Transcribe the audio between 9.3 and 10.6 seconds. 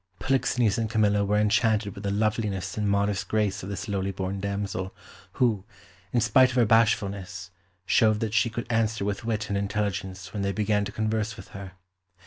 and intelligence when they